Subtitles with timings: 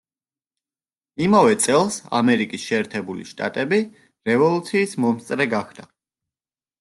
[1.25, 3.79] იმავე წელს ამერიკის შეერთებული შტატები
[4.31, 5.87] რევოლუციის მომსწრე გახდა.